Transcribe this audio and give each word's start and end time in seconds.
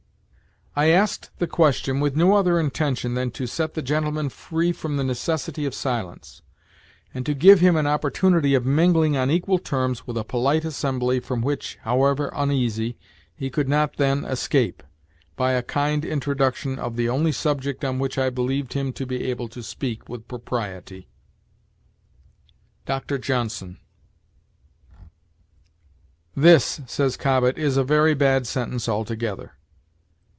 "I 0.73 0.87
asked 0.91 1.31
the 1.37 1.47
question 1.47 1.99
with 1.99 2.15
no 2.15 2.33
other 2.33 2.57
intention 2.57 3.13
than 3.13 3.31
to 3.31 3.45
set 3.45 3.73
the 3.73 3.81
gentleman 3.81 4.29
free 4.29 4.71
from 4.71 4.95
the 4.95 5.03
necessity 5.03 5.65
of 5.65 5.73
silence, 5.75 6.43
and 7.13 7.25
to 7.25 7.33
give 7.33 7.59
him 7.59 7.75
an 7.75 7.87
opportunity 7.87 8.55
of 8.55 8.65
mingling 8.65 9.17
on 9.17 9.29
equal 9.29 9.59
terms 9.59 10.07
with 10.07 10.17
a 10.17 10.23
polite 10.23 10.63
assembly 10.63 11.19
from 11.19 11.41
which, 11.41 11.77
however 11.81 12.31
uneasy, 12.33 12.97
he 13.35 13.49
could 13.49 13.67
not 13.67 13.97
then 13.97 14.23
escape, 14.23 14.81
by 15.35 15.51
a 15.51 15.61
kind 15.61 16.05
introduction 16.05 16.79
of 16.79 16.95
the 16.95 17.09
only 17.09 17.33
subject 17.33 17.83
on 17.83 17.99
which 17.99 18.17
I 18.17 18.29
believed 18.29 18.71
him 18.71 18.93
to 18.93 19.05
be 19.05 19.25
able 19.25 19.49
to 19.49 19.61
speak 19.61 20.07
with 20.07 20.29
propriety." 20.29 21.09
Dr. 22.85 23.17
Johnson. 23.17 23.77
"This," 26.33 26.79
says 26.87 27.17
Cobbett, 27.17 27.57
"is 27.57 27.75
a 27.75 27.83
very 27.83 28.13
bad 28.13 28.47
sentence 28.47 28.87
altogether. 28.87 29.57